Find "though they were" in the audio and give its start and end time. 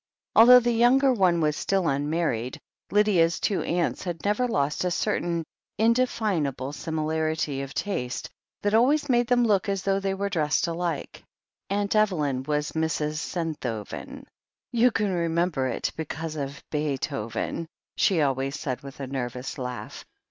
9.83-10.27